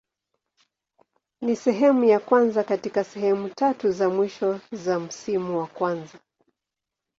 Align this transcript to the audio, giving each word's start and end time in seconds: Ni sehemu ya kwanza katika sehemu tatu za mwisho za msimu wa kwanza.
Ni 1.41 1.55
sehemu 1.55 2.03
ya 2.05 2.19
kwanza 2.19 2.63
katika 2.63 3.03
sehemu 3.03 3.49
tatu 3.49 3.91
za 3.91 4.09
mwisho 4.09 4.59
za 4.71 4.99
msimu 4.99 5.57
wa 5.59 5.67
kwanza. 5.67 6.19